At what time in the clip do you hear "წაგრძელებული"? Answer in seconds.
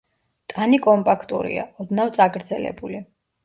2.19-3.07